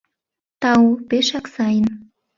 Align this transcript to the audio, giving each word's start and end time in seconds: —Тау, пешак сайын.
—Тау, 0.61 0.83
пешак 1.09 1.45
сайын. 1.55 1.87